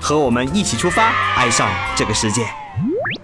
[0.00, 2.42] 和我们一起出发，爱上这个世界。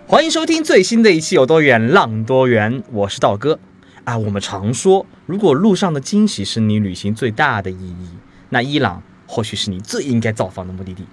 [0.06, 3.58] 欢迎收听最新的一期《有多远浪多远》，我是道哥。
[4.04, 8.08] 啊，我们常说，如果路上的惊喜是你旅行最大的意义，
[8.48, 11.06] 那伊朗或许是你最应该造访的目的地。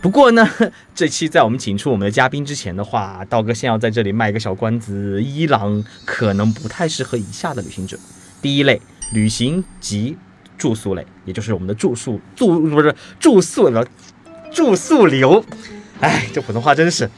[0.00, 0.48] 不过呢，
[0.94, 7.98] 这期在我们请出我们的嘉宾之前的话，道哥先要在这里卖一个小关子：伊朗可能不太适合以下的旅行者。
[8.40, 8.80] 第一类，
[9.12, 10.16] 旅行及
[10.56, 13.86] 住宿类，也就是我们的住宿住不是住宿了，
[14.52, 15.44] 住宿流。
[16.00, 17.08] 哎，这普通话真是。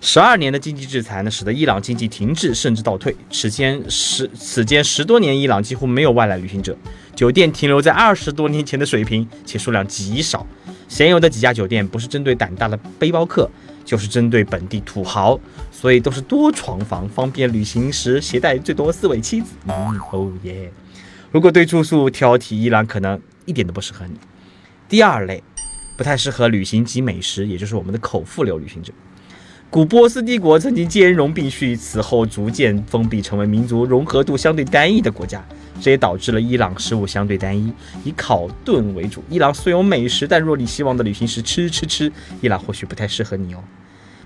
[0.00, 3.16] 十二年的经济制裁呢，使得伊朗经济停滞甚至倒退。
[3.30, 6.76] 此间十此间十多年，伊朗几乎没有外来旅行者，
[7.16, 10.46] 酒店停留在二十多年前的水平，且数量极少。
[10.88, 13.50] 现有的几家酒店不是针对胆大的背包客，
[13.82, 15.40] 就是针对本地土豪，
[15.72, 19.54] 所以都是多床房，方便旅行时携带最多四位妻子。
[19.66, 20.70] 嗯，哦耶！
[21.30, 24.18] 如果对住宿挑剔，伊朗可能一点都不适合你。
[24.86, 25.42] 第二类，
[25.96, 28.92] 不太适合旅行及美食，也就是我们的口腹流旅行者。
[29.70, 35.44] 古波斯帝国曾经兼容并蓄，此后逐渐封闭，成为民族融合度相对单一的国家，
[35.80, 37.72] 这也导致了伊朗食物相对单一，
[38.04, 39.24] 以烤炖为主。
[39.28, 43.64] 伊朗虽有美食，但若你希望的旅行是吃吃吃，伊朗或许不太适合你哦。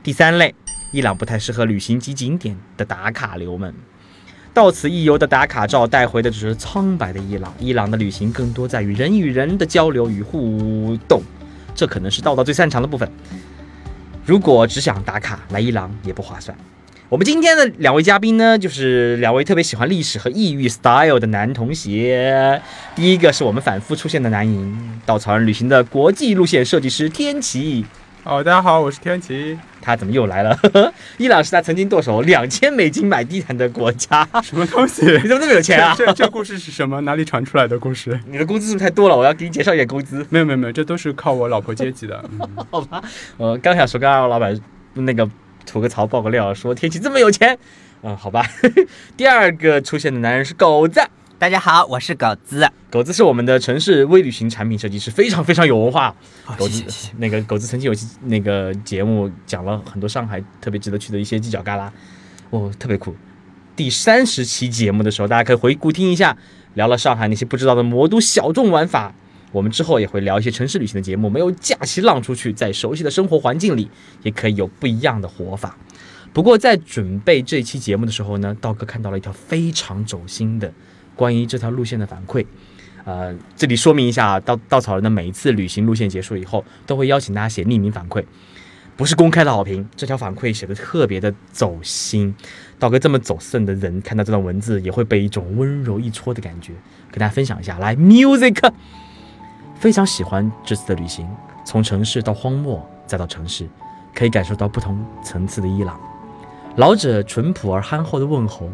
[0.02, 0.55] 第三类，
[0.92, 3.74] 伊朗不太适合旅行及景点的打卡流们，
[4.52, 7.55] 到此一游的打卡照带回的只是苍白的伊朗。
[7.58, 11.22] 伊朗的旅行更多在于人与人的交流与互动，
[11.78, 13.08] 这可能是道道最擅长的部分。
[14.26, 16.58] 如果只想打卡来伊朗也不划算。
[17.08, 22.61] 我们今天的两位嘉宾呢，就是两位特别喜欢历史和异域 style 的男童鞋。
[22.96, 27.86] 第一个是我们反复出现的男银，稻草人旅行的国际路线设计师天奇。
[28.24, 29.58] 哦，大家好，我是天奇。
[29.80, 30.58] 他怎么又来了？
[31.17, 34.29] 伊朗是他曾经剁手两千美金买地毯的国家。
[34.42, 35.06] 什么东西？
[35.23, 35.95] 你怎么那么有钱啊？
[35.96, 37.01] 这这故事是什么？
[37.02, 38.18] 哪里传出来的故事？
[38.27, 39.17] 你的工资是不是太多了？
[39.17, 40.27] 我要给你介绍一点工资。
[40.29, 42.23] 没有没有没有，这都是靠我老婆接济的。
[42.70, 43.02] 好吧，
[43.39, 44.58] 我刚想说，刚刚老板
[44.95, 45.27] 那个
[45.64, 47.56] 吐个槽爆个料，说天奇这么有钱。
[48.02, 48.45] 嗯，好吧。
[49.17, 51.00] 第二个出现的男人是狗子。
[51.40, 52.68] 大家好，我是狗子。
[52.90, 56.12] 狗子是我们的城市微旅行产品设计师，非常非常有文化。
[56.56, 56.82] 狗子，
[57.18, 61.88] 那个狗子曾经有期那个节目讲了很多上海特别值得去的一些犄角旮旯，
[62.50, 63.14] 哦，特别酷。
[63.76, 66.36] 第三十期节目的时候，大家可以回顾听一下，
[66.74, 69.14] 聊了上海那些不知道的魔都小众玩法。
[69.52, 73.88] 我们之后也会聊一些城市旅行的节目，没有假期浪出去，在熟悉的生活环境里，
[74.24, 75.78] 也可以有不一样的活法。
[76.32, 80.72] 不过在准备这期节目的时候呢，道哥看到了一条非常走心的。
[81.18, 82.46] 关于这条路线的反馈，
[83.05, 88.24] 呃，这里说明一下，稻稻草人的每一次旅行路线结束以后，都会邀请大家写匿名反馈，
[88.96, 89.84] 不是公开的好评。
[89.96, 92.33] 这条反馈写的特别的走心，
[92.79, 96.73] 道哥这么走肾的人，看到这段文字也会被一种温柔一戳的感觉，
[97.11, 97.77] 跟大家分享一下。
[97.79, 98.73] 来，music，
[99.74, 101.29] 非常喜欢这次的旅行，
[101.64, 103.68] 从城市到荒漠，再到城市，
[104.14, 105.98] 可以感受到不同层次的伊朗，
[106.77, 108.70] 老者淳朴而憨厚的问候。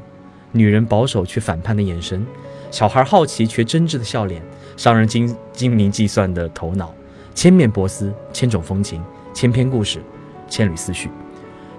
[0.56, 2.24] 女人保守却反叛的眼神，
[2.70, 4.40] 小孩好奇却真挚的笑脸，
[4.76, 6.94] 商人精精明计算的头脑，
[7.34, 9.02] 千面波斯，千种风情，
[9.34, 10.00] 千篇故事，
[10.48, 11.10] 千缕思绪。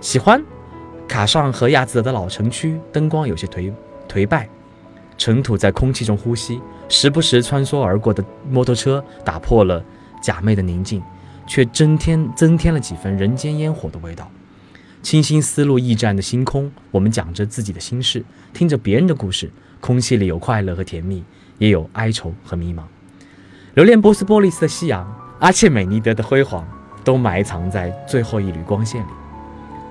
[0.02, 0.44] 喜欢
[1.08, 3.72] 卡上和亚兹德的老城区，灯光有些颓
[4.10, 4.50] 颓败，
[5.18, 6.60] 尘土在空气中呼吸，
[6.90, 9.82] 时不时穿梭而过的摩托车打破了
[10.22, 11.02] 假寐的宁静，
[11.48, 14.30] 却增添增添了几分人间烟火的味道。
[15.06, 21.24] 清新丝路驿站的星空，我们讲着自己的心事，听着别人的故事，空气里有快乐和甜蜜，
[21.60, 22.82] 也有哀愁和迷茫。
[23.76, 25.08] 留恋波斯波利斯的夕阳，
[25.38, 26.68] 阿切美尼德的辉煌，
[27.04, 29.10] 都埋藏在最后一缕光线里。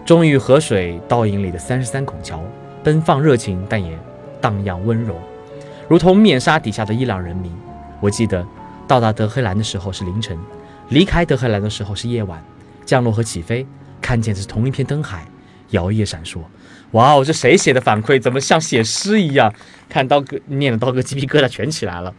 [0.05, 2.43] 终于河水倒影里的三十三孔桥，
[2.83, 3.97] 奔放热情，但也
[4.41, 5.15] 荡漾温柔，
[5.89, 7.53] 如同面纱底下的伊朗人民。
[8.01, 8.45] 我记得
[8.89, 10.37] 到达德黑兰的时候是凌晨，
[10.89, 12.43] 离开德黑兰的时候是夜晚，
[12.85, 13.65] 降落和起飞。
[14.05, 15.27] 看见的是同一片灯海，
[15.71, 16.41] 摇曳闪烁。
[16.91, 18.21] 哇哦，这谁写的反馈？
[18.21, 19.51] 怎么像写诗一样？
[19.89, 22.15] 看刀哥念的刀哥鸡皮疙瘩全起来了。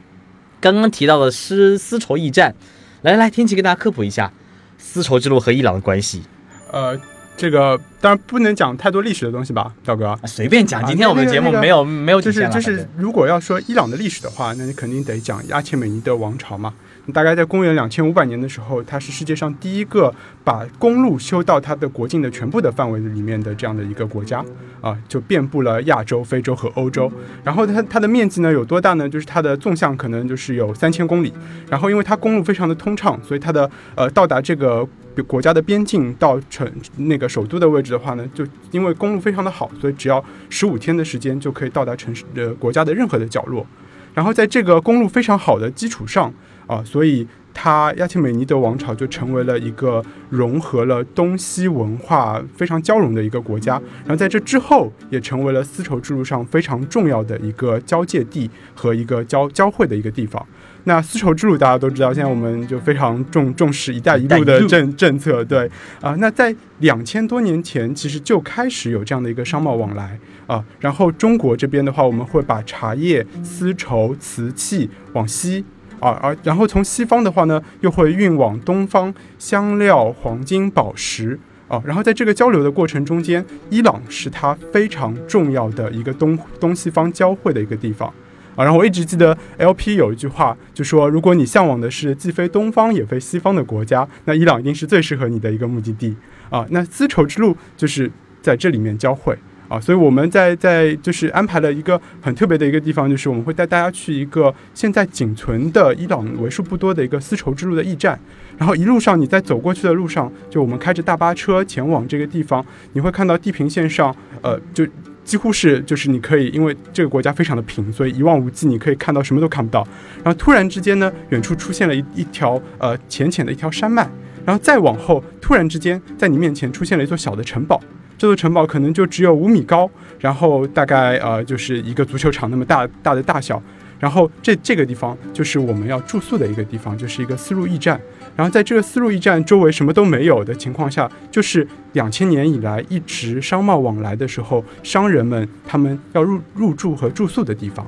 [0.60, 2.56] 刚刚提到的诗丝绸驿站，
[3.04, 4.34] 来来来，天琪给大家科普一下
[4.80, 6.24] 丝绸之路和伊朗的关系。
[6.72, 7.00] 呃，
[7.38, 10.18] 这个当然不能讲太多历史的东西吧，刀哥。
[10.26, 16.74] 随便讲，啊今天我们的节目那个没有没有就是就是，如果要说伊朗的历史的话，那你肯定得讲阿切美尼德王朝嘛。
[17.14, 20.14] 大概在公元两千五百年的时候，它是世界上第一个
[20.44, 24.44] 把公路修到它的国境的全部的范围里面的这样的一个国家
[24.82, 27.12] 啊，就遍布了亚洲、非洲和欧洲。
[27.44, 29.08] 然后它它的面积呢有多大呢？
[29.08, 31.32] 就是它的纵向可能就是有三千公里。
[31.70, 34.88] 然后因为它公路非常的通畅，所以它的呃到达这个
[35.28, 43.66] 国家的边境到城那个首都的位置的话呢，就因为公路非常的好，所以只要十五天的时间就可以到达城市的国家的任何的角落。
[44.14, 46.34] 然后在这个公路非常好的基础上
[46.68, 53.82] 啊，所以它亚契美尼德王朝就成为了一个融合了东西文化非常交融的一个国家。
[54.04, 60.46] 然后在这之后，也成为了丝绸之路上非常重要的一个交界地和一个交交汇的一个地方。
[60.88, 65.68] 那丝绸之路大家都知道，现在我们就非常重重视“一带一路”的政政策，对
[66.00, 70.64] 啊、那在两千多年前，其实就开始有这样的一个商贸往来啊。
[70.80, 75.66] 然后中国这边的话，我们会把茶叶、丝绸、瓷器往西
[76.00, 81.40] 啊，而然后从西方的话呢，又会运往东方香料、黄金、宝石。
[81.68, 88.08] 啊，然后在这个交流的过程中间，伊朗是它非常重要的一个东东西方交汇的一个地方。
[88.56, 96.16] 啊，然后我一直记得 LP 有一句话，就说如果你向往的是既非东方也非西方的国家，那伊朗一定是最适合你的一个目的地
[96.52, 96.64] 啊。
[96.70, 98.12] 那丝绸之路就是
[98.44, 99.36] 在这里面交汇
[99.68, 108.20] 啊，所以我们在在就是安排了一个很特别的一个地方，就是我们会带大家去一个现在仅存的伊朗为数不多的一个丝绸之路的驿站。
[108.58, 114.88] 然后一路上你在走过去的路上，就我们开着大巴车前往这个地方，你会看到地平线上，呃，就
[115.24, 119.86] 几乎是就是你可以，因为这个国家非常的平，所以一望无际，你可以看到什么都看不到。
[120.24, 124.08] 然后突然之间呢，远处出现了一一条呃浅浅的一条山脉，
[124.46, 127.82] 然后再往后，突然之间在你面前出现了一座小的城堡。
[128.18, 129.90] 这座城堡可能就只有五米高，
[130.20, 133.62] 然后大概呃就是一个足球场那么大大的大小。
[133.98, 138.00] 然后这这个地方就是我们要住宿的一个地方，就是一个丝路驿站。
[138.36, 147.88] 然后在这个丝路驿站周围什么都没有的情况下，就是两千年以来一直商贸往来的时候，商人们他们要入入住和住宿的地方。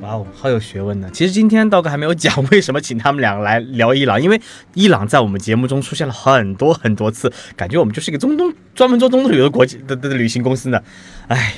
[0.00, 1.10] 哇哦，好有学问呢！
[1.12, 4.40] 其实今天道哥还没有讲为什么请他们俩来聊伊朗，因为
[4.74, 10.80] 伊朗在我们节目中出现了很多很多次，感觉我们就是一个中东专门做中东旅游的国际的的的旅行公司呢。
[11.26, 11.54] 哎，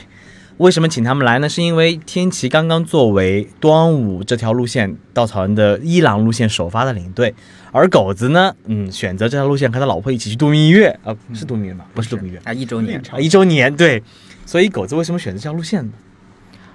[0.57, 1.47] 为什么请他们来呢？
[1.47, 7.35] 是因为天琪刚刚作为端午这条路线稻草人的伊朗路线首发的领队，
[7.73, 11.85] 而狗子呢，嗯，选择这条路线和他老婆一起去度蜜月啊、是度蜜月吗？
[11.93, 14.03] 不是度蜜月啊，一周年啊，一周年对。
[14.47, 15.93] 所以狗子为什么选择这条路线呢？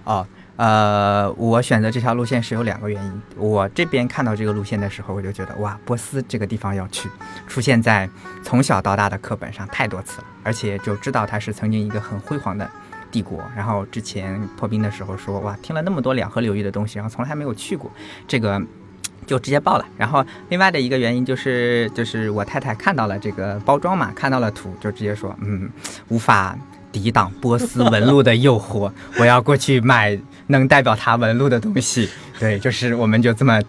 [0.03, 0.27] 哦。
[0.57, 3.21] 呃，我选择这条路线是有两个原因。
[3.35, 7.09] 我这边看到这个路线的时候，我就觉得哇，波斯这个地方要去，
[7.45, 8.09] 出现在
[8.41, 12.69] 从小到大的课本上太多次了，而且就知道它是曾经一个很辉煌的
[13.11, 13.43] 帝国。
[13.53, 17.91] 然后之前破冰的时候说哇，听了那么多两河流域的东西，然后从来没有去过，
[18.25, 18.61] 这个
[19.27, 19.85] 就直接报了。
[19.97, 25.69] 然后另外的一个原因就是，就是我太太看到了这个包装嘛，看到了图，就直接说嗯，
[26.07, 26.57] 无法
[26.91, 30.17] 抵挡波斯纹路的诱惑，我要过去买。
[30.47, 32.07] 能代表他纹路的东西，
[32.39, 33.59] 对，就是我们就这么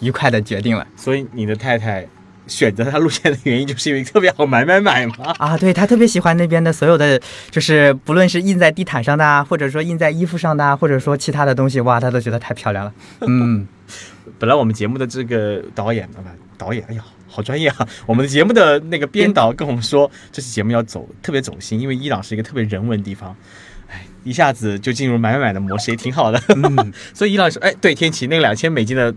[0.00, 0.86] 愉快的决定了。
[0.94, 2.06] 所以你的太太
[2.46, 5.34] 选择他路线的原因，就是因为特别好买买买嘛？
[5.38, 7.20] 啊，对他特别喜欢那边的所有的，
[7.50, 12.92] 就是不论是印在地毯上的啊，或者说印在衣服上的啊，或者说其他的东西，哇，他都觉得太漂亮了。
[13.26, 13.66] 嗯，
[14.38, 16.22] 本来我们节目的这个导演啊，
[16.56, 17.04] 导演，哎呀。
[17.28, 17.86] 好专业啊！
[18.06, 23.36] 我们的节目的那个编导跟我们说，这期节目要走特别走心，因为伊朗是一个特别人文的地方。
[23.88, 26.40] 哎，一下子就进入买买买的模式，也挺好的。
[26.54, 29.14] 嗯、 所以伊朗说哎，对天琪那个两千美金的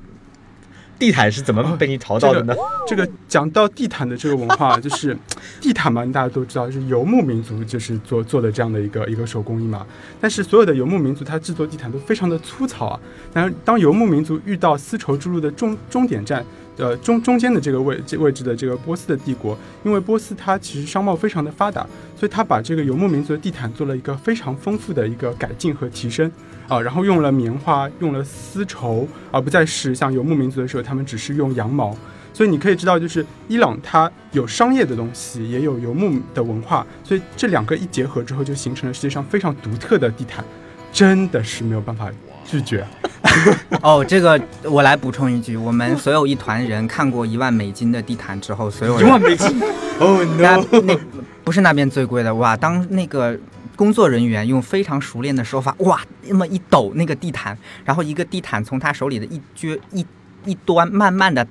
[0.99, 2.53] 地毯是怎么被你淘到的呢？
[2.53, 5.17] 哦、这个讲、这个、到地毯的这个文化， 就是
[5.61, 9.87] 地毯嘛，大家都知道是游牧民族就是做做的这样的一个一个手工艺嘛。
[10.19, 12.99] 但是所有的游牧民族，它制作地毯都非常的粗糙啊。
[13.33, 16.45] 然后当游牧民族遇到丝绸之路的终终点站。
[16.79, 26.31] 呃，中中间的这个位这位置的这个波斯的帝国，因为波斯它其实商贸非常的发达，所以它把这个游牧民族的地毯做了一个非常丰富的一个改进和提升
[26.67, 31.95] 啊，然后用了棉花，用了丝绸，而不再是像游牧民族的时候，他们只是用羊毛。
[32.31, 40.45] 所以你可以知道，就是伊朗它有商业的东西，也有游牧的文化，所以这两个一结合之后，就形成了世界上非常独特的地毯，
[40.91, 42.09] 真的是没有办法
[42.45, 42.85] 拒绝。
[43.81, 49.61] 哦，这个我来补充一句，我们所有一团人看过一万美金的地毯之后，所有人一万美金，
[49.99, 50.99] 哦 no，那那
[51.43, 52.55] 不是那边最贵的哇！
[52.55, 53.37] 当那个
[53.75, 60.05] 工作人员用非常熟练的手法，哇，那么一抖那个地毯，然后一个地毯从他手里的一撅一
[60.45, 61.45] 一端慢慢的。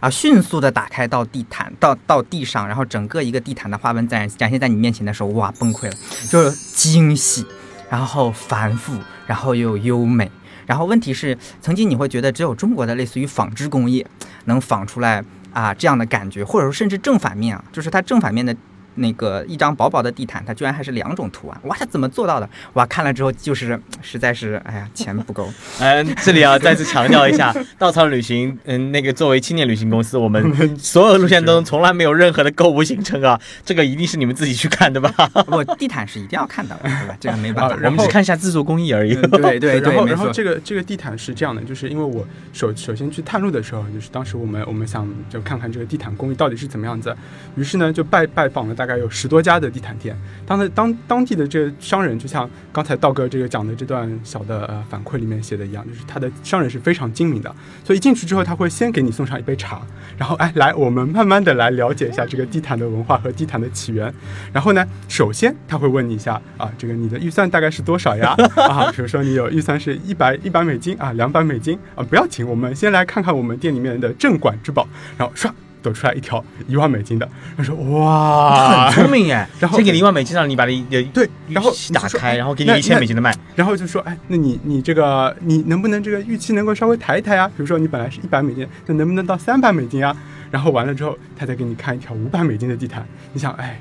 [0.00, 5.94] 啊，迅速的打开到地毯，到到地上，然后整个一个地毯的花纹展展现在你面前的时候，哇，崩溃了，
[6.30, 7.44] 就是精细，
[7.90, 10.30] 然后繁复，然后又优美，
[10.64, 14.06] 然后问题是，曾经你会觉得只有中国的类似于纺织工业
[14.46, 18.56] 能仿出来啊这样的感觉，或者说甚至正反面啊，就是它正反面的。
[19.00, 22.48] 那个一张薄薄的地毯，它居然还是两种图案，哇，它怎么做到的？
[22.74, 25.50] 哇，看了之后就是实在是，哎呀，钱不够。
[25.80, 35.10] 嗯， 这里要再次强调一下，稻草旅行，嗯，那个作为青年旅行公司，我们 所有路线中从来没有任何的购物行程啊，这个一定是你们自己去看的吧？
[35.46, 37.16] 不，地毯是一定要看到的，对吧？
[37.18, 39.14] 这个没办法，我们只看一下制作工艺而已。
[39.14, 47.16] 对对对，然后然后这个这个地毯是这样的，就是因为我首首先去探路的时候，就是当时我们我们想就看看这个地毯工艺到底是怎么样子，
[47.56, 49.70] 于是呢就拜拜访了大概概有十多家的。
[49.70, 57.54] 地毯店，当的当当地的这个商人，就像刚才道哥这个讲的这段小的呃反馈里面写的一样，就是他的商人是非常精明的，
[57.84, 59.80] 所以进去之后他会先给你送上一杯茶，
[60.18, 64.12] 然后哎来，我们慢慢的来了解一下这个地毯的文化和地毯的起源。
[64.52, 68.34] 然后呢，首先他会问你一下啊，这个你的预算大概是多少呀？
[68.58, 75.54] 啊，比如说你有预算是一百一百美金啊，两百美金啊，不要紧，我们先来看看我们店里面的镇馆之宝，然后刷。
[75.82, 87.46] 抖出来一条一万美金的，他说：“哇，很聪明哎！”然后先给你一万美金，让你把你的对，然后打开，然后给你一千美金的卖，然后就说：“哎，那你你这个你能不能这个预期能够稍微抬一抬啊？
[87.48, 90.16] 比如说你本来是一百美金，那能不能到三百美金啊？
[90.50, 93.80] 然后完了之后，他再给你看一条五百美金的地毯，你想，哎。”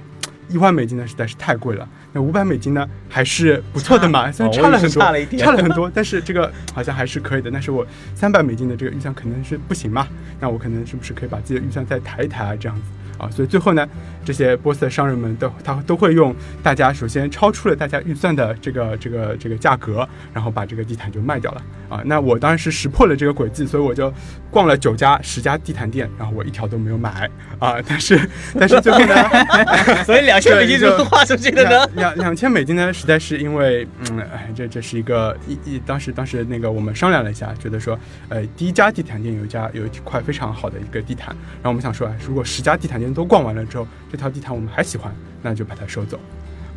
[0.49, 5.01] 一万美金呢实在是太贵了，那五百美金呢还是不错的嘛，虽然差了很多，
[5.37, 7.49] 差了很多，但是这个好像还是可以的。
[7.51, 10.07] 但是我三百美金的这个预算可能是不行嘛，
[10.39, 12.55] 那我可能是不是可以把自己的预算再抬一抬啊？
[12.55, 12.83] 这样子。
[13.19, 13.87] 啊，所以最后呢，
[14.23, 16.33] 这些波斯的商人们都他都会用
[16.63, 21.61] 大家首先超出了大家预算的这个这个这个价格，然后把这个地毯就卖掉了。
[21.89, 24.11] 啊，那我当时识破了这个诡计，所以我就
[24.49, 27.75] 逛了九家十家地毯店，然后我一条都没有买啊。
[27.85, 29.15] 但是但是最后呢，
[30.05, 31.89] 所以两千美金怎么花出去的呢？
[31.95, 37.99] 两两千美金呢，实在是因为嗯，哎，这这是一个一一当时当时那个我们商量了一下，觉得说，
[38.29, 43.08] 呃，第一家地毯店有一家有一块非常好的一个地毯，然后我们想说，哎，如果十家地毯店。
[43.13, 46.17] 都逛完了之后，这条地毯我们还喜欢，那就把它收走，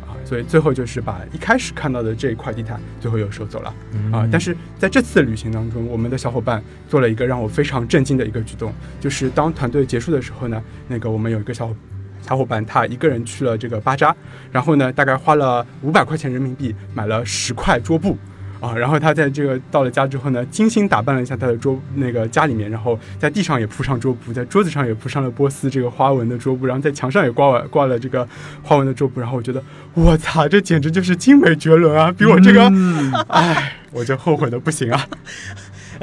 [0.01, 3.73] 啊，所以最后就是把一开始看到的这一块地毯最后又收走了，
[4.11, 11.73] 啊，但是在这次旅行当中，我们的小伙伴做了一个让我非常震惊的一个举动，就是当团队结束的时候呢，那个我们有一个小
[12.21, 14.15] 小伙伴，他一个人去了这个巴扎，
[14.51, 18.17] 然后呢，大概花了五百块钱人民币买了十块桌布。
[18.63, 28.25] 啊，然后他在这个到了家之后呢，精心打扮了一下他的桌那个家里面，然后在地上也铺上桌布，在桌子上也铺上了波斯这个花纹的桌布，然后在墙上也挂了挂了这个
[28.61, 29.61] 花纹的桌布，然后我觉得，
[29.93, 32.09] 我操，这简直就是精美绝伦啊！
[32.09, 32.71] 比我这个，
[33.27, 35.05] 哎，我就后悔的不行啊。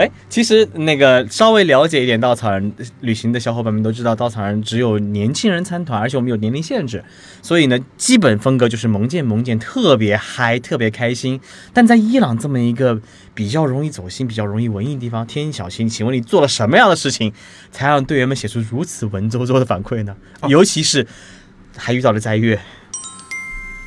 [0.01, 7.05] 哎，其实那个稍微了解一点稻草人旅行的小伙伴们都知道，稻草人只有年轻人参团，而且我们有年龄限制，
[7.43, 11.39] 所以呢，基本风格就是萌见萌见，特别嗨，特别开心。
[11.75, 12.99] 但在伊朗这么一个
[13.35, 17.31] 比较容易走心、比较容易文艺的地方，天小心，请问你做了什么样的事情，
[17.71, 20.17] 才让队员们写出如此文绉绉的反馈呢？
[20.49, 21.07] 尤其是
[21.77, 22.59] 还遇到了斋月。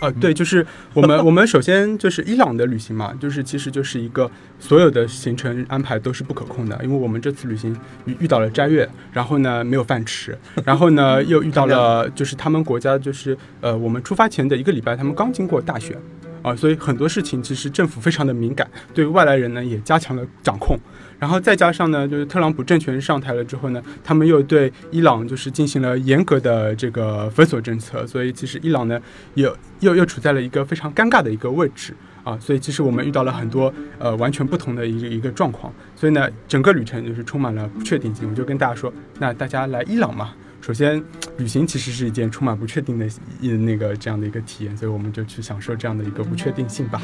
[0.04, 4.30] 呃，对，就是我们我们首先就是伊朗的旅行嘛，就是其实就是一个
[4.60, 15.98] 所有的行程安排都是不可控的，因为我们这次旅行遇遇到了斋月，然后呢没有饭吃，然后呢 又遇到了就是他们国家就是呃我们出发前的一个礼拜，他们刚经过大选。
[16.44, 20.78] 啊，所以很多事情其实政府非常的敏感，对外来人呢也加强了掌控。
[21.24, 29.00] 然后再加上呢，就是特朗普政权上台了之后呢，他们又对伊朗就是进行了严格的这个封锁政策，所以其实伊朗呢，
[29.36, 38.30] 又又又处在了一个非常尴尬的一个位置啊，所以其实我们遇到了很多呃完全不同的一个一个状况，所以呢，整个旅程就是充满了不确定性。
[38.30, 41.02] 我就跟大家说，那大家来伊朗嘛，首先
[41.38, 43.08] 旅行其实是一件充满不确定的
[43.40, 47.02] 一那个这样的一个体验，所以我们就去享受这样的一个不确定性吧。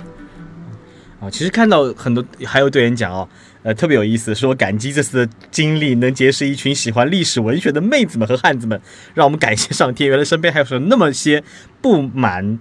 [1.20, 3.28] 啊，其实看到很多还有队员讲哦，
[3.64, 8.82] 呃，特别有意思，说感激这次的经历，能结识一群喜欢历史文学的妹子们和汉子们，
[9.14, 11.44] 让我们感谢上天，原来身边还有那么些
[11.82, 12.58] 不满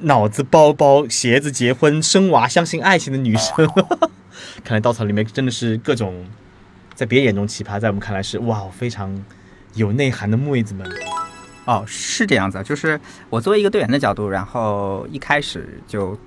[0.00, 3.68] 脑子、包包、鞋子、结婚、生娃、相信爱情的女生。
[4.64, 6.24] 看来稻草里面真的是各种
[6.94, 9.14] 在别人眼中奇葩，在我们看来是哇，非常
[9.74, 10.90] 有内涵的妹子们。
[11.66, 16.18] 哦，是这样子，就是我作为一个队员的角度，然后一开始就。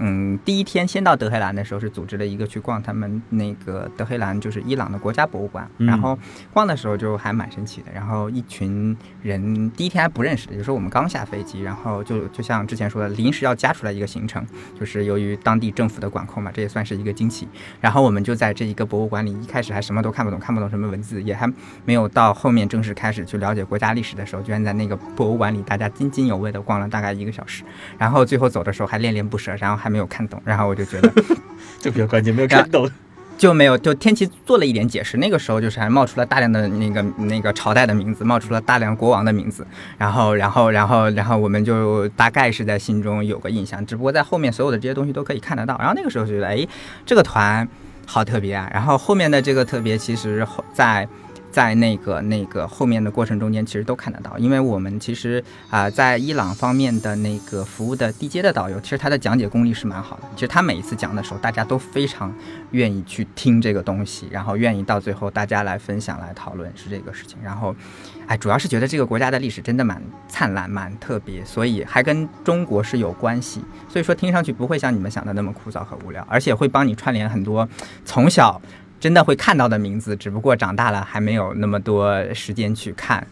[0.00, 5.68] 嗯，第一天先到德黑兰的时候是组织了一个去逛他们那个德黑兰，就是伊朗的国家博物馆。
[5.78, 6.18] 嗯然后
[6.52, 7.92] 逛的时候就还蛮神奇的。
[7.92, 14.46] 然后一群人第一天还不认识的，就是我们刚下飞机，然后就就像之前说的，临时要加出来一个行程，
[14.78, 17.48] 就是由于当地政府的管控嘛，这也算是一个惊喜。
[17.80, 21.50] 然后我们就在这一个博物馆里，一开始还什么都看不懂，看不懂什么文字，也还
[21.84, 27.64] 没有到后面正式开始去了解国家历史的时候，居然在那个博物馆里，大家津津有味的逛了大概一个小时。
[27.96, 31.12] 然后最后走的时候还恋恋不舍，然后还没有看懂，然后我就觉得
[31.80, 32.90] 就比较关键，没有 看懂。
[33.38, 39.64] 就没有就天琪做了一点解释，那个时候就是还冒出了大量的那个那个朝代的名字，冒出了大量国王的名字，
[39.96, 46.66] 然后然后然后然后我们就大概是在心中有个印象，只不过在后面所有的这些东西都可以看得到，然后那个时候就觉得哎
[47.06, 47.68] 这个团
[48.06, 51.08] 好特别啊，然后后面的这个特别其实后在。
[51.50, 60.22] 在那个那个后面的过程中间，其实都看得到，因为我们其实啊、在伊朗方面的那个服务的地接的导游，其实他的讲解功力是蛮好的。
[60.34, 62.32] 其实他每一次讲的时候，大家都非常
[62.72, 67.38] 愿意去听这个东西，然后愿意到最后大家来分享、来讨论是这个事情。
[67.42, 67.74] 然后，
[68.26, 73.62] 哎，主要是觉得这个国家的历史真的蛮灿烂、蛮特别，所以还跟中国是有关系。
[73.88, 77.68] 所以说听上去不会像你们想的那么枯燥和无聊，而且会帮你串联很多
[78.04, 78.60] 从小
[79.00, 83.26] 真的会看到的名字，只不过长大了还没有那么多时间去看。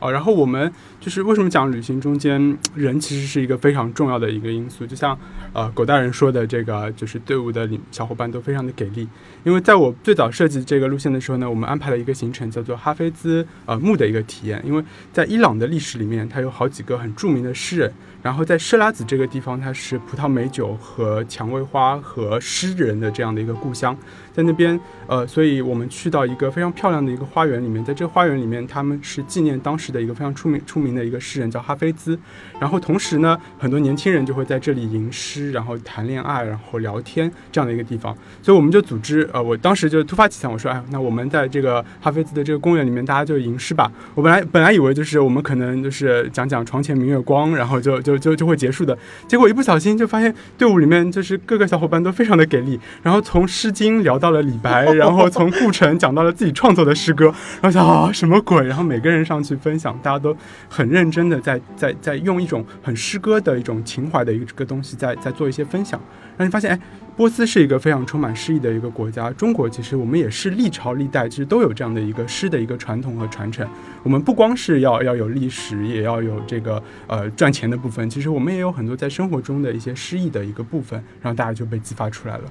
[0.00, 5.18] 哦，然后我们就是为什么讲旅行中间人其实是一个非常重要的一个因素，就像
[5.54, 9.08] 呃狗大人说的，这个就是队伍的小伙伴都非常的给力。
[9.44, 17.90] 因为在我最早设计这个路线的时候呢，我们安排了一个行程叫做哈菲兹呃墓的一个体验，因为在伊朗的历史里面，它有好几个很著名的诗人，
[18.24, 23.94] 然后在设拉子这个地方，它是葡萄美酒和蔷薇花和诗人的这样的一个故乡，
[24.32, 32.18] 在那边呃，所以我们去到一个非常漂亮的一个花园里面，在这个花园里面，他们是纪念当时的一个非常出名出名的一个诗人叫哈菲兹，
[32.58, 43.92] 然后同时呢，很多年轻人就会在这里吟诗，然后谈恋爱，然后聊天这样的一个地方，所以我们就组织呃，我当时就突发奇想，我说哎，那我们在这个哈菲兹的这个公园里面，大家就吟诗吧。
[44.14, 57.26] 我本来本来以为就是我们可能就是讲讲床前明月光，然后就就就就会结束的，结果一不小心就发现队伍里面就是各个小伙伴都非常的给力，然后从《诗经》聊到了李白，然后从顾城讲到了自己创作的诗歌，
[57.60, 58.64] 然后想啊什么鬼？
[58.66, 60.36] 然后每个人上去分享，大家都
[60.68, 66.00] 很认真的在在在用一种很诗歌的一种情怀的一个东西在在做一些分享，
[66.36, 66.80] 让你发现哎。
[67.16, 73.64] 波斯是一个非常充满诗意的一个国家，中国其实我们也是历朝历代其实都有这样的一个诗的一个传统和传承。
[74.02, 82.44] 我们不光是要要有历史，也要有这个呃赚钱的部分，其实我们也有很多在生活中的一些诗意的一个部分，然后大家就被激发出来了。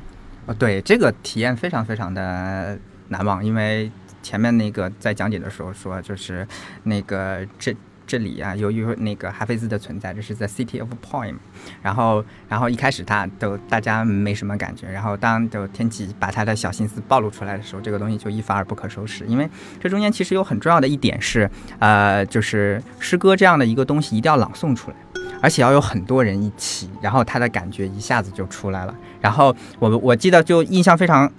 [0.45, 2.79] 啊，对，这个体验非常非常的
[3.09, 6.47] 难忘，因为前面那个在讲解的时候说，就是
[6.83, 7.75] 那个这。
[8.05, 11.35] 这里啊，由于那个哈菲兹的存在，这是 The City of Poem，
[11.81, 19.25] 然后，然后一开始他都大家没什么感觉，然后当就天启把他的小心思暴露出来的时候，这个东西就一发而不可收拾。
[19.25, 19.49] 因为
[19.81, 24.97] 这中间其实有很重要的一点是，呃，就是诗歌这样的一个东西一定要朗诵出来。
[25.41, 28.95] 而且要有很多人一起，然后他的感觉一下子就出来了。
[29.19, 31.29] 然后我我记得就印象非常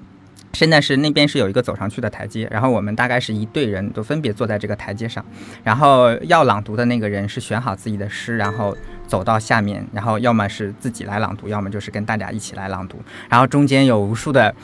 [0.55, 5.25] 现在是那边是有一个走上去的台阶，然后我们大概是一队人都分别坐在这个台阶上，
[5.63, 12.97] 然后要朗读的那个人是选好自己的诗，然后走到下面，然后要么是自己来朗读，要么就是跟大家一起来朗读，
[13.29, 14.55] 然后中间有无数的。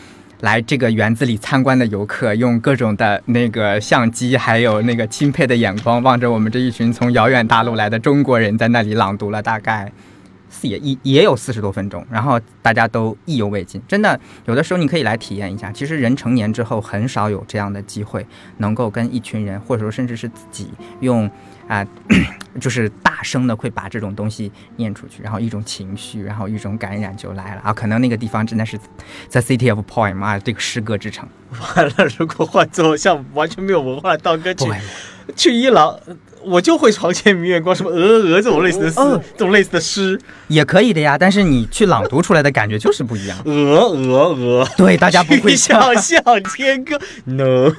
[0.40, 9.92] 来这个园子里参观的游客，用各种的那个相机，还有那个钦佩的眼光，望着我们这一群从遥远大陆来的中国人，在那里朗读了大概
[10.62, 13.80] 也也也有四十多分钟，然后大家都意犹未尽。
[13.88, 15.70] 真的，有的时候你可以来体验一下。
[15.72, 18.26] 其实人成年之后，很少有这样的机会，
[18.58, 21.30] 能够跟一群人，或者说甚至是自己用。
[21.68, 21.86] 啊，
[22.60, 27.72] 就是大声的会把这种东西念出去，然后一种情绪，然后一种感染就来了啊！
[27.72, 28.76] 可能那个地方真的是
[29.30, 31.28] The City of Poem 啊，这个诗歌之城。
[31.76, 34.64] 完了，如果换做像完全没有文化的道哥去
[35.36, 35.96] 去伊朗，
[36.44, 43.38] 我就会床前明月光，什么鹅鹅这种类似的诗，哦这种类似的诗，也可以的呀，但是你去朗读出来的感觉就是不一样。
[43.44, 44.68] 鹅鹅鹅。
[44.76, 46.22] 对，大家不会去想象
[46.54, 47.70] 天歌，no。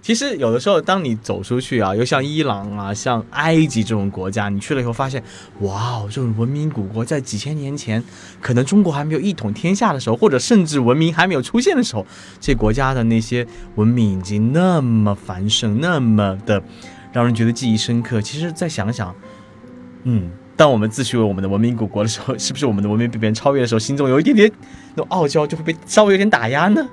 [0.00, 5.22] 其实有的时候，当你走出去啊，又像伊朗啊、像埃及这种国家，你去了以后发现，
[5.60, 8.02] 哇哦，这种文明古国在几千年前，
[8.40, 12.06] 可能中国还没有一统天下的时候，或者甚至文明还没有出现的时候，
[12.40, 16.62] 这国家的那些文明已经那么繁盛，那么的
[17.12, 18.20] 让人觉得记忆深刻。
[18.20, 19.14] 其实再想想，
[20.04, 20.30] 嗯。
[20.54, 24.52] 当我们自诩为我们的文明古国的时候，是不是我们的文明被别人超越的时候，心中有一点点
[24.94, 26.86] 那种傲娇就会被稍微有点打压呢？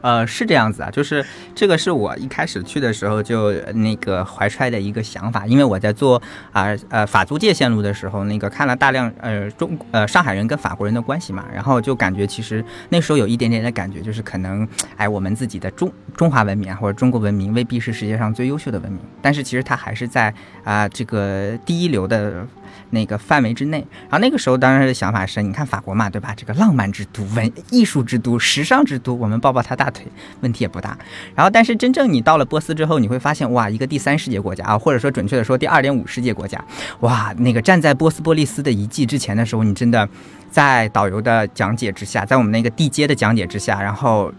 [0.00, 6.20] 呃，是这样子啊，就是这个是我一开始去的时候就那个怀揣的一个想法，因为我在做
[6.52, 20.32] 啊呃法租界线路的时候，那个看了大量呃中呃上海人跟法国人的关系嘛，然后就感觉其实那时候有一点点的感觉，就是可能哎我们自己的中中华文明啊或者中国文明未必是世界上最优秀的文明，但是其实它还是在
[20.64, 22.46] 啊这个第一流的。
[22.90, 26.34] 那个范围之内，然后那个时候当时的想法是，你看法国嘛，对吧？
[26.36, 30.06] 这个浪漫之都、文艺术之都、时尚之都，我们抱抱他大腿，
[30.40, 30.96] 问题也不大。
[31.34, 36.62] 然后，但是真正你到了波斯之后，你会发现，哇，一个第三世界国家啊，或者说准确的说，第二点五世界国家，
[37.00, 40.08] 哇，那个站在波斯波利斯的遗迹之前的时候，你真的
[40.50, 44.32] 在导游的讲解之下，在我们那个地接的讲解之下，然后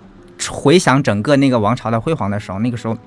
[0.49, 2.97] 回想整个那个王朝的辉煌的时候，那个时候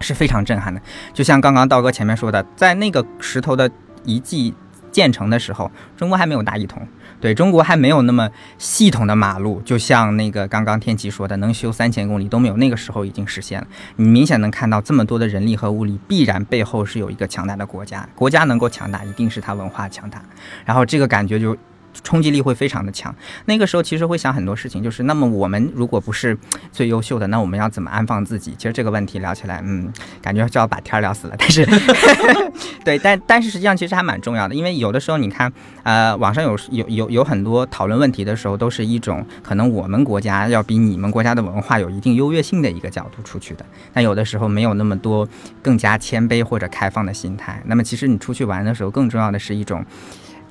[0.00, 0.80] 是非常震撼的。
[1.14, 3.70] 就像刚刚道哥前面说的，在那个石头的
[4.04, 4.54] 遗迹。
[4.90, 6.86] 建成的时候，中国还没有大一统，
[7.20, 12.56] 对中国还没有那么系统的马路，就像那个刚刚天奇说的，能修三千公里都没有。
[12.56, 20.22] 那个时候已经实现了，你明显能看到这么多的人力和物力，必然背后是有一个强大的国家，国家能够强大，一定是它文化强大，
[20.64, 21.56] 然后这个感觉就。
[22.04, 23.14] 冲击力会非常的强，
[23.46, 26.36] 那个时候其实会想很多事情，就是那么我们如果不是
[26.72, 28.54] 最优秀的，那我们要怎么安放自己？
[28.56, 31.34] 其实这个问题聊起来，嗯，感觉就要把天聊死了。
[31.38, 31.66] 但是
[32.84, 45.28] 对，但但是实际上其实还蛮重要的，因为有的时候你看，呃，网上有有有有很多讨论问题的时候，都是一种可能我们国家要比你们国家的文化有一定优越性的一个角度出去的，但有的时候没有那么多
[45.60, 47.60] 更加谦卑或者开放的心态。
[47.66, 49.84] 那么其实你出去玩的时候，更重要的是一种。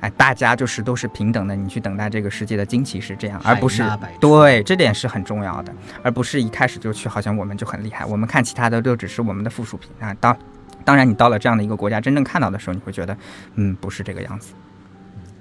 [0.01, 3.83] 哎，大家就是都是平等的，你去等待这个世界的惊奇是这样，而不是
[4.19, 10.13] 对这点是很重要的，而不是一开始就去，好像我们就很厉害，我们看其他的都只是我们的附属品啊。
[10.21, 10.37] 当
[10.85, 13.17] 当然，你到了这样的一个国家，真正看到的时候，你会觉得，
[13.55, 14.53] 嗯，不是这个样子。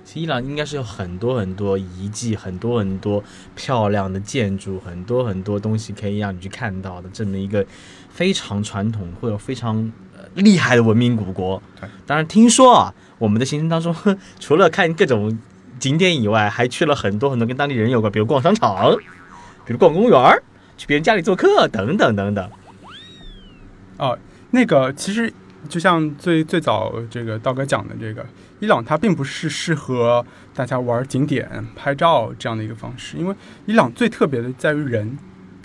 [0.04, 3.22] 其实伊朗应该是有很多很多遗迹，很多很多
[3.54, 7.64] 漂亮的建筑，很多很多东西可以让你去看到的，这么一个
[8.10, 9.92] 非常传统或者非常
[10.34, 11.62] 厉害的文明古国。
[11.80, 12.92] 对，当然听说啊。
[13.18, 13.94] 我们的行程当中，
[14.40, 15.38] 除了看各种
[15.78, 18.96] 景点以外，还去了很多很多跟当地人有关，比如逛商场，
[19.66, 20.42] 比如逛公园
[20.76, 22.50] 去别人家里做客等等等等。
[23.96, 24.18] 哦，
[24.50, 25.32] 那个其实
[25.68, 28.24] 就像最最早这个道哥讲的，这个
[28.60, 33.34] 伊朗它并不是适合大家玩景点、拍照这样的一个方式，因为
[33.66, 35.18] 伊朗最特别的在于人。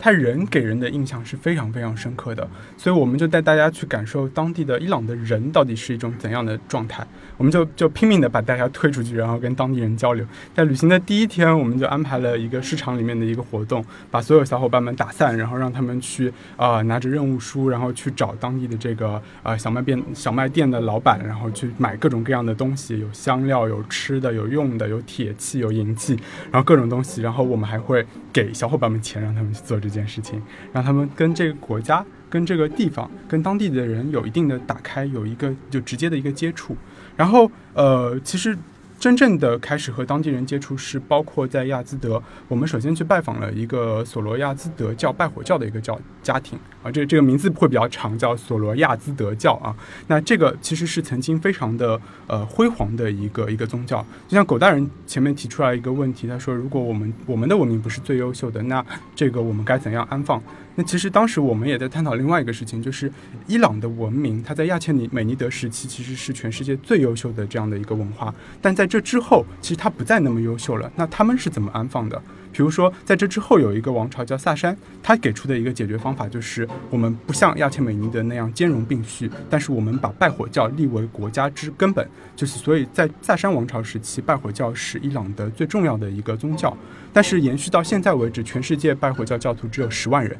[0.04, 7.08] 他人给人的印象是非常非常深刻的，所以我们就带大家去感受当地的伊朗的人到底是一种怎样的状态。
[7.38, 10.26] 我们就就拼命的把大家推出去，然后跟当地人交流。
[10.54, 26.20] 在旅行的第一天，我们就安排了一个市场里面的一个活动，把所有小伙伴们打散，然后让他们去啊拿着任务书，然后去找当地的这个啊小卖店小卖店的老板，然后去买各种各样的东西，有香料，有吃的，有用的，有铁器，有银器，
[26.52, 27.22] 然后各种东西。
[27.22, 29.93] 然后我们还会给小伙伴们钱，让他们去做这。
[29.94, 30.42] 这件事情，
[30.74, 36.76] 让他们跟这个国家、跟这个地方、跟当地的人有一定的打开，有一个就直接的一个接触。
[37.16, 38.58] 然后，呃，其实。
[39.04, 49.76] 真正的开始和当地人接触是包括在亚兹德，我们首先去拜访了一个索罗亚兹德教拜火教的一个教家庭啊，这这个名字会比较长，叫索罗亚兹德教啊。
[50.08, 54.00] 那这个其实是曾经非常的呃辉煌的一个一个宗教。
[54.30, 58.82] 就像狗大人前面提出来一个问题，他说如果我们我们的文明不是最优秀的，那
[59.14, 60.42] 这个我们该怎样安放？
[60.76, 63.12] 那其实当时我们也在探讨另外一个事情，就是
[63.48, 70.92] 伊朗的文明，它在亚切尼美尼德时期其实是全世界最优秀的这样的一个文化，但在这之后，其实它不再那么优秀了。
[70.96, 72.22] 那他们是怎么安放的？
[72.52, 86.76] 比如说，在这之后有一个王朝叫萨珊，他给出的一个解决方法就是，我们不像亚切美尼德那样兼容并蓄，但是我们把拜火教立为国家之根本，就是所以在萨珊王朝时期，拜火教是伊朗的最重要的一个宗教。
[87.12, 90.38] 但是延续到现在为止，全世界拜火教教徒只有十万人。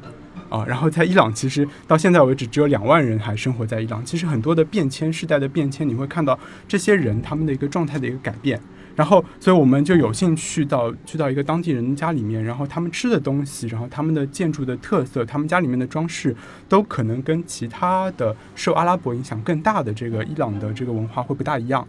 [0.54, 4.04] 啊，然后在伊朗，其实到现在为止只有两万人还生活在伊朗。
[4.04, 6.38] 其实很多的变迁，世代的变迁，你会看到
[6.68, 8.60] 这些人他们的一个状态的一个改变。
[8.94, 16.32] 然后，所以我们就有幸去到去到一个当地人家里面，然后他们吃的东西，然后他们的建筑的特色，他们家里面的装饰，
[16.68, 21.84] 都可能跟其他的受阿拉伯影响更大的这个伊朗的这个文化会不大一样。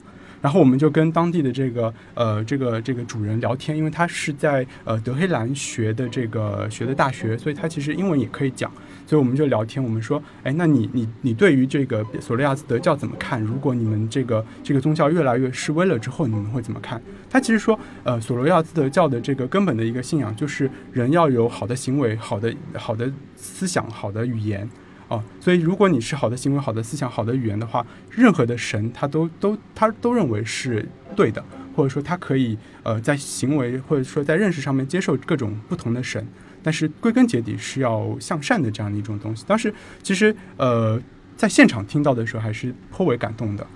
[0.46, 8.72] 然后我们就跟当地的这个呃这个这个主人聊天，因为他是在呃德黑兰学的这个学的大学，所以他其实英文也可以讲。
[9.08, 13.42] 所以我们就聊天，我们说，哎，那你你你对于这个索利亚兹德教怎么看？
[13.42, 17.02] 如果你们这个这个宗教越来越示威了之后，你们会怎么看？
[17.28, 24.70] 他其实说，呃，索罗亚兹德教的这个根本的一个信仰就是人要有好的行为、好的好的思想、好的语言。
[25.16, 31.44] 哦，所以如果你是好的行为、好的思想、好的语言的话，任何的神他都都他都认为是对的，
[31.76, 36.26] 或者说他可以呃在行为或者说在认识上面接受各种不同的神。
[36.64, 39.46] 但是归根结底是要向善的这样的一种东西。
[39.48, 41.00] 当时其实呃，
[41.38, 43.68] 在现场听到的时候还是颇为感动的。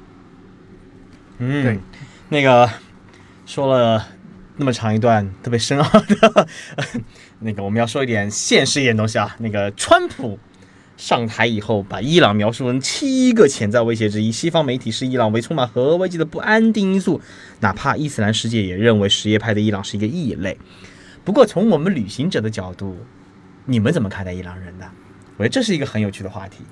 [1.37, 1.79] 嗯，对，
[2.29, 2.67] 那个
[3.45, 4.03] 说了
[4.57, 6.47] 那么长一段特别深奥的，
[7.41, 9.35] 那个我们要说一点现实一点东西啊。
[9.37, 10.39] 那个川普
[10.99, 17.21] 上台以后，把伊朗描述成七个潜在威胁之一，西方媒体视伊朗为充满核危机的不安定因素，
[17.61, 20.57] 哪怕伊斯兰世界也认为什叶派的伊朗是一个异类。
[21.23, 22.97] 不过从我们旅行者的角度，
[23.65, 24.85] 你们怎么看待伊朗人的？
[25.37, 26.65] 我觉得这是一个很有趣的话题。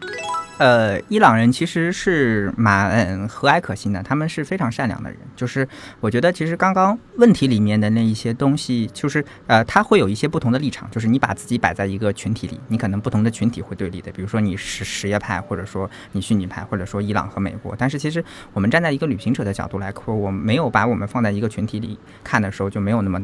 [0.57, 5.19] 呃，伊朗人其实是蛮和蔼可亲的，他们是非常善良的人。
[5.35, 5.67] 就是
[5.99, 10.89] 我觉得，其实刚刚问题里面的那一些东西，就是呃，他会有一些不同的立场。
[10.89, 14.11] 就是你把自己摆在一个群体里，你可能不同的群体会对立的。
[14.11, 17.75] 比如说你是什叶派，或者说你逊尼派，或者说伊朗和美国。
[17.77, 23.23] 但是其实我们站在一个旅行者的角度来说，我没有把我们放在一个群体里看的时候，就没有那么。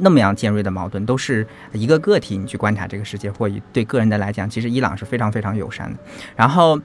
[0.00, 5.98] 那么样尖锐的矛盾，都是一个个体，你去观察这个世界，或对个人的来讲，其实伊朗是非常非常友善的。
[6.34, 6.80] 然后，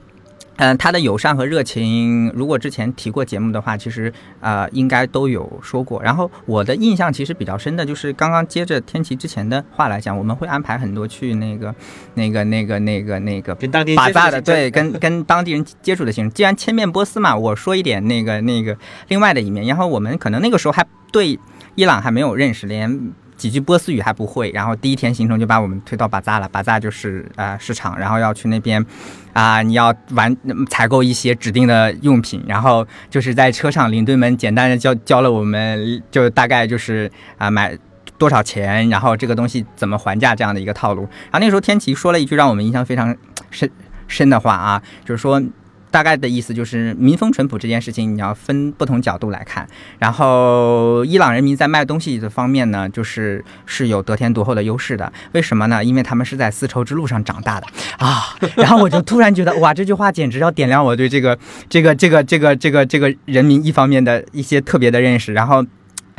[0.56, 6.02] 嗯，他的友善和热情，如果之前提过节目的话，其实呃应该都有说过。
[6.02, 11.74] 然后我的印象其实比较深的就是刚刚接着天琪之前的话来讲，我们会安排很多去那个
[12.12, 16.30] 那个那个那个那个跟当地人的，对，跟跟当地人接触的形式。
[16.32, 18.76] 既然千面波斯嘛，我说一点那个那个
[19.08, 19.64] 另外的一面。
[19.64, 21.38] 然后我们可能那个时候还对
[21.74, 24.50] 伊朗还没有认识，连几句波斯语还不会。
[24.52, 28.84] 然后第一天行程就把我们推到巴扎了，巴扎就是呃市场，然后要去那边
[29.32, 30.36] 啊、你要完
[30.68, 37.78] 采购一些指定的用品，然后就是在车上领队们简单的教教了我们，就大概就是啊、买。
[38.18, 41.00] 多少钱，然后这个东西怎么还价这样的一个套路。
[41.30, 43.16] 然后那时候天琪说了一句让我们印象非常
[43.50, 43.70] 深
[44.08, 45.42] 深的话啊，就是说
[45.90, 49.68] 大概的意思就是民风淳朴这件事情你要分不同角度来看。
[49.98, 55.12] 然后伊朗人民在卖东西的方面呢，就是是有得天独厚的优势的。
[55.32, 55.84] 为什么呢？
[55.84, 57.66] 因为他们是在丝绸之路上长大的
[57.98, 58.36] 啊。
[58.56, 65.32] 然后我就突然觉得哇，这句话简直要点亮我对这个这个这个这个这个这个人民一方面的一些特别的认识。
[65.32, 65.64] 然后。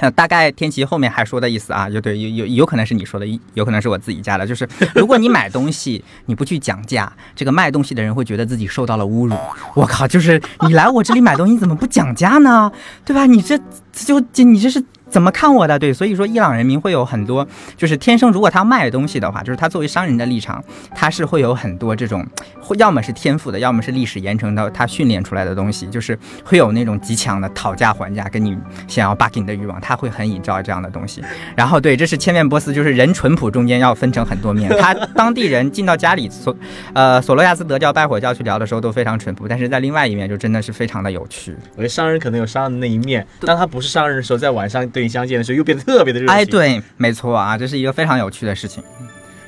[0.01, 9.35] 呃，大概天琪后面还说的意思啊，就对有有有可能是你说的，有可能是我自己加的，就是 如果你买东西你不去讲价，这个卖东西的人会觉得自己受到了侮辱。
[9.73, 12.71] 我靠，就是你来我这里买东西怎么不讲价呢？
[13.05, 13.25] 对吧？
[13.25, 13.57] 你这
[13.93, 14.83] 就你这是。
[15.11, 15.77] 怎么看我的？
[15.77, 17.45] 对，所以说伊朗人民会有很多，
[17.75, 20.63] 就是天生如果他卖东西的话，就是他作为商人的立场，
[20.95, 22.25] 他是会有很多这种，
[22.61, 31.21] 会要么是天赋的，要么是历史延承的，他训练出来的东西，就是会有那种极强的讨价还价，跟你想要 bargain 的欲望，他会很引照这样的东西。
[31.55, 34.71] 然后对，这是千面波斯，就是人淳朴中间要分成很多面。
[34.79, 36.55] 他当地人进到家里索，
[36.93, 41.53] 呃，索罗亚斯德教拜火教去聊的时候都非常淳朴，但是在另外一面就真的是非常的有趣。
[41.71, 46.35] 我觉得商人可能有商人的那一面，当他不是商人的时候，在晚上对你相见的时候，又变得特别的热情。
[46.35, 48.83] 哎，，对，没错啊，这是一个非常有趣的事情。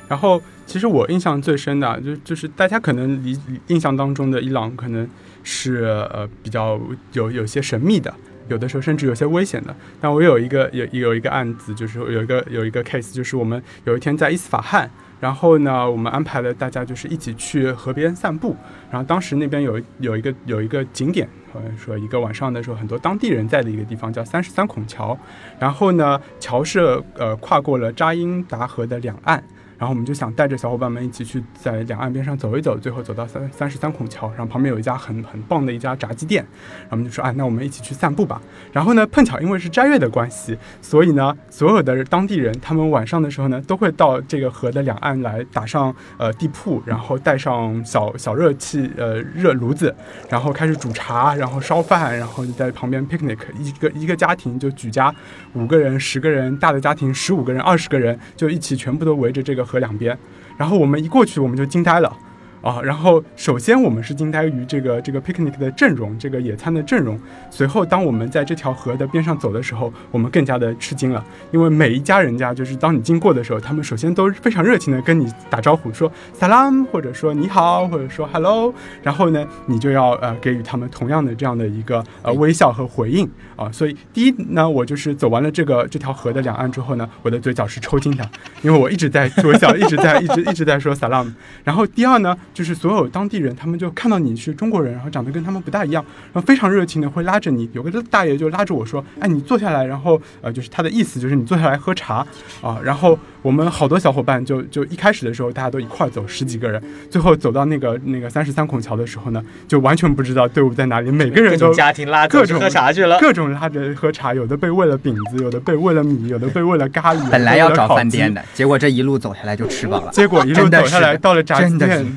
[0.06, 3.38] 然后，其实我印象最深的啊，就就是大家可能理
[3.68, 5.08] 印象当中的伊朗可能
[5.42, 6.78] 是呃比较
[7.12, 8.12] 有有些神秘的，
[8.48, 9.74] 有的时候甚至有些危险的。
[10.00, 14.90] 但我有一个有有一个案子，就是有一个有一个 case，就是我们有一天在伊斯法罕，
[15.24, 18.54] 然后呢，我们安排了大家就是一起去河边散步，
[18.90, 25.18] 然后当时那边有有一个有一个景点，好像说一个晚上的时候很多当地人在的一个地方叫三十三孔桥，
[25.58, 29.42] 然后呢，桥是呃跨过了扎英达河的两岸。
[29.84, 36.42] 然后我们就想带着小伙伴们一起去在两岸边上走一走，最后走到三三十三孔桥，然后旁边有一家很很棒的一家炸鸡店，
[36.84, 38.40] 然后我们就说啊，那我们一起去散步吧。
[38.72, 49.94] 然后呢，碰巧因为是斋月的关系，所以呢，所有的当地人他们晚上的时候呢，都会到这个河的两岸来打上呃地铺，然后带上小小热气呃热炉子，
[50.30, 55.14] 然后开始煮茶，然后烧饭，然后你在旁边 picnic，一个一个家庭就举家
[55.52, 60.16] 五个人、十个人，大的家庭十五个人、二十个人，就一起全部都围着这个河两边。
[60.56, 62.16] 然后我们一过去，我们就惊呆了。
[62.62, 67.20] 啊，然后首先我们是惊呆于这个这个 picnic 的阵容，这个野餐的阵容。
[67.50, 83.70] 随后，当我们在这条河的边上走的时候，我们更加的吃惊了，因为每一家人家，就是当你经过的时候，他们首先都非常热情的跟你打招呼，说 salam，或者说你好，或者说 hello，然后呢，你就要呃给予他们同样的这样的一个呃微笑和回应啊。
[83.72, 88.28] 所以第一呢，我就是走完了这个这条河的两岸之后呢，我的嘴角是抽筋的，
[88.62, 91.32] 因为我一直在微笑，一直在一直一直在说 salam。
[91.62, 97.68] 然后第二呢，就是所有当地人，他们就看到你是中国人，然后长得跟他们不大一样，然后非常热情的会拉着你。
[97.72, 102.26] 有个大爷就拉着我说：“哎，你坐下来。”然后呃，就是他的意思就是你坐下来喝茶
[102.60, 102.78] 啊。
[102.82, 117.30] 然后我们好多小伙伴就就一开始的时候大家都一块走，十几个人，最后走到那个那个三十三孔桥的时候呢，就完全不知道队伍在哪里，每个人都家庭拉各种喝茶去了，各种拉着喝茶，有的被喂了饼子，有的被喂了米，有的被喂了咖喱。
[117.30, 120.10] 本来要找饭店的，结果这一路走下来就吃饱了。
[120.10, 122.16] 结果一路走下来到了炸鸡店，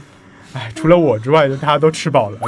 [0.54, 2.40] 哎，除了我之外，大家都吃饱了。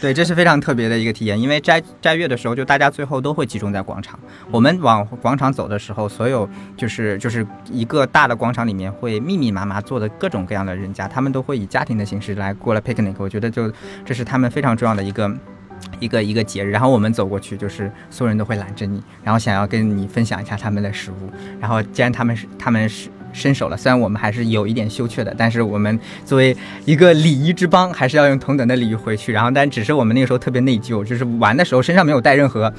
[0.00, 4.18] 对，这是非常特别的一个体验，因为斋斋月的时候，就大家最后都会集中在广场。
[4.50, 13.14] 我们往广场走的时候，所有就是就是一个大的广场里面会密密麻麻坐的各种各样的人家，他们都会以家庭的形式来过了 picnic。
[13.18, 13.72] 我觉得就
[14.04, 15.30] 这是他们非常重要的一个
[15.98, 16.70] 一个一个节日。
[16.70, 21.30] 然后我们走过去，就是所有人都会拦着你，然后想要跟你分享一下他们的食物。
[21.60, 23.10] 然后既然他们是他们是。
[23.38, 29.32] 伸手了，虽然我们还是有一点羞怯的，但是我们作为一个礼仪之邦，还是要用同等的礼仪回去。
[29.32, 32.72] 然后，但只是我们那个时候特别内疚，就是玩的时候身上没有带任何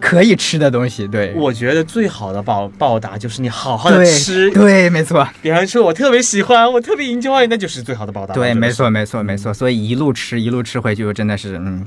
[0.00, 1.06] 可以吃的东西。
[1.08, 4.50] 对，我觉得最好的报报答就是你好好的吃。
[4.52, 5.26] 对，没错。
[5.42, 8.32] 比方说，我特别喜欢，我特别 enjoy，那就是最好的报答。
[8.34, 9.52] 对，没错，没错，没错。
[9.52, 11.86] 所以一路吃，一路吃回去，真的是，嗯。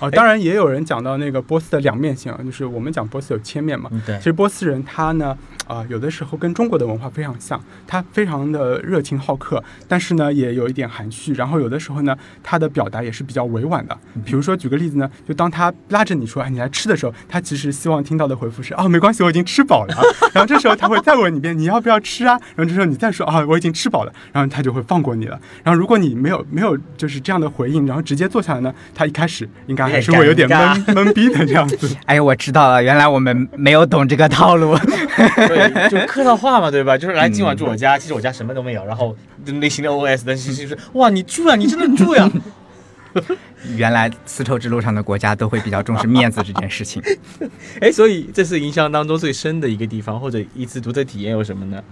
[0.00, 3.90] 哦，当然也有人讲到那个波斯的两面性啊，就是我们讲波斯有千面嘛。
[4.06, 4.16] 对。
[4.18, 5.36] 其实波斯人他呢。
[5.70, 11.32] 啊，有的时候跟中国的文化非常像，他非常的热情好客，但是呢，也有一点含蓄。
[11.34, 13.96] 然后有的时候呢，他的表达也是比较委婉的。
[14.24, 19.94] 比如说，举个例子呢，就当他拉着你说“哎，你来吃”的时候，他其实希望听到的回复是“哦，没关系，我已经吃饱了。”
[20.34, 25.40] 然后这时候他会再问你一遍“你要不要吃啊？”然后这时候你再说“啊，我已经吃饱了”，然后他就会放过你了。
[25.62, 31.96] 然后如果你没有没有就是这样的回应，然后直接坐下来呢，他一开始应该还是会有点懵懵 逼的这样子。
[32.06, 34.76] 哎，我知道了，原来我们没有懂这个套路。
[35.90, 36.96] 就 客套话嘛，对吧？
[36.96, 42.30] 就是来今晚住我家，其实我家什么都没有，然后内心的 OS，但是就是哇，你住呀，你真的住呀。
[43.76, 47.02] 原来丝绸之路上的国家都会比较重视面子这件事情。
[47.80, 51.82] 哎，所以这次印象当中最深的一个地方，或者一次独特体验有什么呢？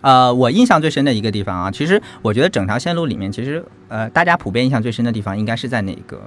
[0.00, 6.22] 呃，我印象最深的一个地方啊，其实我觉得整条线路里面，其实呃，大家普遍印象最深的地方，应该是在哪个。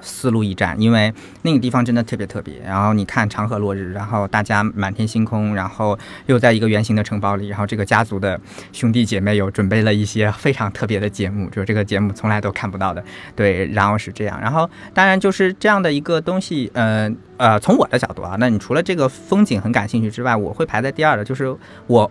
[0.00, 2.58] 丝路驿站，因为那个地方真的特别特别。
[2.64, 8.40] 然后你看长河落日，然后大家满天星空，然后又在一个圆形的城堡里，然后这个家族的
[8.72, 13.02] 兄弟姐妹有准备了一些非常特别的节目，就是这个节目从来都看不到的。
[13.34, 14.40] 对，然后是这样。
[14.40, 21.54] 然后当然就是这样的一个东西，呃呃，从我的角度啊，那你除了这个风景很感兴趣之外，我会排在第二的，就是
[21.86, 22.10] 我。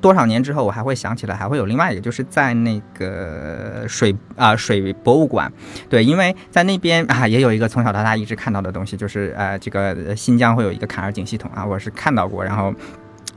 [0.00, 5.52] 多少年之后，我还会想起来，还会有另外一个，就是在那个水啊水博物馆，
[5.88, 12.72] 对，因为在那边啊也有一个从小到大一直看到的东西，就是呃这个新疆会有一个坎儿井系统啊，我是看到过，然后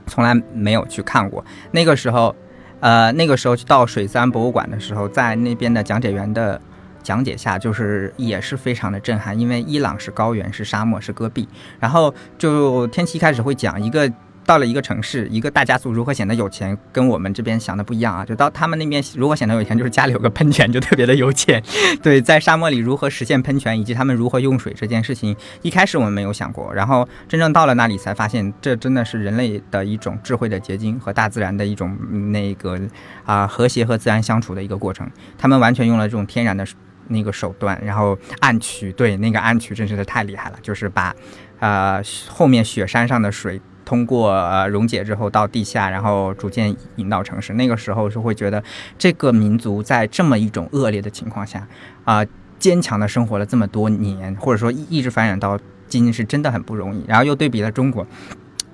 [0.06, 1.44] 从来没有去看过。
[1.72, 2.34] 那个时候，
[2.80, 6.60] 呃 那个时候去到水三博物馆的时候，在那边的讲解员的
[7.02, 11.48] 讲解下，就是也是非常的震撼，因为伊朗是高原，是沙漠，是戈壁，
[11.80, 14.12] 然后就天气一开始会讲一个。
[14.46, 18.24] 到了一个城市，一个大家族如何显得有钱，跟我们这边想的不一样啊！
[18.24, 21.60] 就到他们那边如何显得有钱，就是家里有个喷泉就特别的有钱。
[22.00, 31.96] 对，在沙漠里如何实现喷泉，以及他们如何用水这件事情，一开始我们没有想过，然后真正到了那里才发现，这真的是人类的一种智慧的结晶和大自然的一种
[32.30, 32.78] 那个
[33.24, 35.10] 啊和谐和自然相处的一个过程。
[35.36, 36.64] 他们完全用了这种天然的
[37.08, 41.12] 那个手段，然后暗渠，对那个暗渠真是太厉害了，就是把
[41.58, 43.60] 啊后面雪山上的水。
[43.86, 47.54] 通过呃溶解之后到地下，然后逐渐引导城市。
[47.54, 48.62] 那个时候是会觉得，
[48.98, 51.66] 这个民族在这么一种恶劣的情况下，
[52.04, 52.22] 啊，
[52.58, 57.04] 坚强的生活了这么多年，或者说一一直发展到今天，是真的很不容易。
[57.06, 58.06] 然后又对比了中国。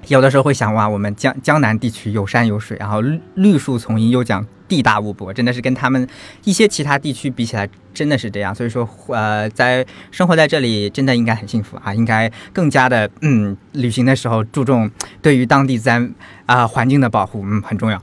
[0.08, 6.08] 有的时候会想哇，我们江江南地区有山有水，然后绿绿树丛荫，又讲地大物博，真的是跟他们
[6.44, 8.54] 一些其他地区比起来，真的是这样。
[8.54, 16.14] 所以说，呃，在生活在这里，真的应该很幸福啊，应该更加的嗯，旅行的时候注重对于当地自然
[16.46, 18.02] 啊环境的保护，嗯，很重要。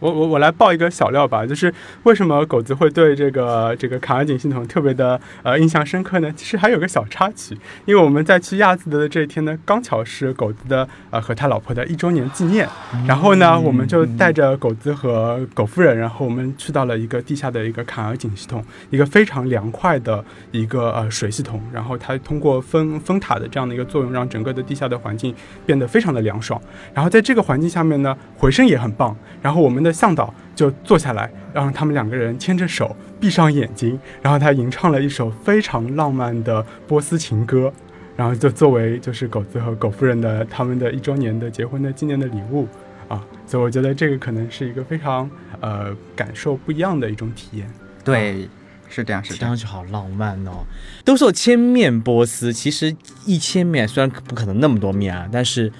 [0.00, 1.72] 我我我来爆一个小料吧，就是
[2.04, 6.32] 为什么狗子会对这个这个卡尔井系统特别的呃印象深刻呢？
[6.34, 12.66] 其实还有个小插曲，因为我们在去亚兹德的这一天呢，刚巧是狗子的呃和他老婆的一周年纪念，
[13.06, 25.34] 然后呢，我们就带着狗子和狗夫人，然后我们去到了一个地下的一个卡尔井系统，一个非常凉快的一个呃水系统，然后它通过风风塔的这样的一个作用，让整个的地下的环境
[25.66, 26.58] 变得非常的凉爽，
[26.94, 29.89] 然后在这个环境下面呢，回声也很棒，然后我们的。
[29.92, 37.72] 向导就坐下来，让他们两个人牵着手，闭上眼睛，然后他吟唱了一首非常浪漫的波斯情歌，
[38.16, 42.66] 然后就作为就是狗子和狗夫人的他们的一周年的结婚的纪念的礼物
[43.08, 45.28] 啊，所以我觉得这个可能是一个非常
[45.60, 47.68] 呃感受不一样的一种体验。
[48.04, 48.48] 对，
[48.88, 49.38] 是这样，是这样。
[49.38, 50.64] 听上去好浪漫哦。
[51.04, 52.94] 都说千面波斯，其实
[53.26, 55.72] 一千面虽然不可能那么多面啊，但是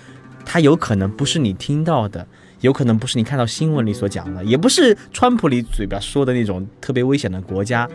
[0.44, 2.27] 它有可能不是你听到的，
[2.61, 7.88] 有可能不是你看到新闻里所讲的，也不是川普里嘴巴说的那种特别危险的国家。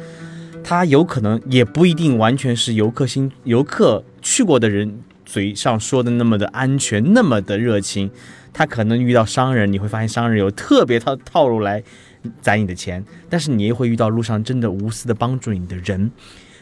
[0.63, 8.09] 它有可能也不一定完全是游客心游客去过的人嘴上说的那么的安全，那么的热情。
[8.51, 11.83] 他可能遇到商人，你会发现商人有特别套套路来
[12.41, 16.09] 攒你的钱，但是你也会遇到路上真的无私的帮助你的人。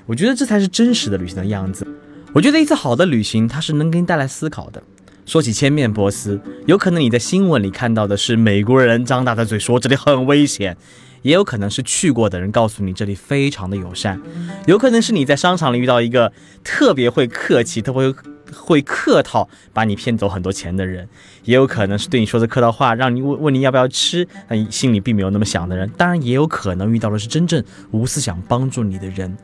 [0.07, 1.87] 我觉得这才是真实的旅行的样子。
[2.33, 4.81] 我觉得一次好的旅行，它是能给你带来思考的。
[5.25, 10.77] 说起千面波斯，有可能你在新闻里看到的是美国人张大的嘴说这里很危险。
[11.23, 14.21] 也有可能是去过的人告诉你这里非常的友善，
[14.67, 16.33] 有可能是你在商场里遇到一个
[16.65, 18.13] 特别会客气、特别
[18.53, 21.07] 会客套，把你骗走很多钱的人，
[21.45, 25.89] 也有可能是对你说的客套话，让你问问你要不要吃，那你心里并没有那么想的人。
[25.95, 29.37] 当然，也有可能遇到的是真正无私想帮助你的人。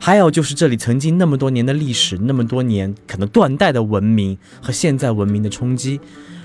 [0.00, 6.00] 还有就是这里曾经那么多年的历史，那么多年可能断代的文明和现在文明的冲击。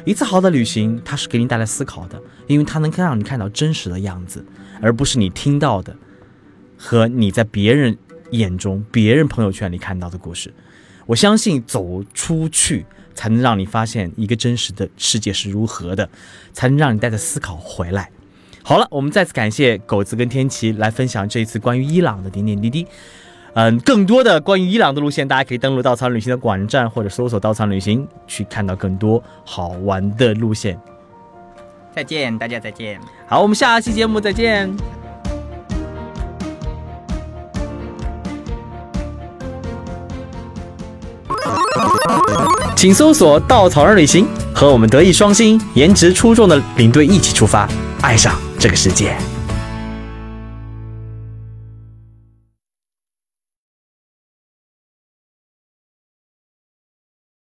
[0.05, 4.43] 一次好的旅行，它是给你带来思考的，因为它能让你看到真实的样子，
[4.81, 5.95] 而不是你听到的
[6.77, 7.97] 和你在别人
[8.31, 10.53] 眼中、别人朋友圈里看到的故事。
[11.05, 16.09] 我相信走出去，才能让你发现一个真实的世界是如何的，
[16.51, 18.09] 才能让你带着思考回来。
[18.61, 22.87] 好了，我们再次感谢狗子跟天琪来分享这一次关于伊朗的点点滴滴。
[23.55, 30.79] 嗯，更多的关于伊朗的路线，大家可以登录稻草人旅行的网站，或者搜索稻草人旅行，去看到更多好玩的路线。
[31.95, 32.99] 再见，大家再见。
[33.27, 34.75] 好，我们下期节目再见。
[42.75, 47.69] 请搜索“稻草人旅行”，和我们德艺双馨、颜值出众的领队一起出发，
[48.01, 49.15] 爱上这个世界。